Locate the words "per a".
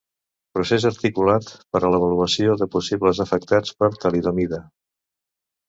1.75-1.91